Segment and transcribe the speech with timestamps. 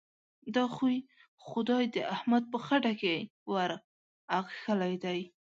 [0.55, 0.97] دا خوی؛
[1.47, 3.15] خدای د احمد په خټه کې
[3.51, 3.71] ور
[4.39, 5.19] اخښلی دی.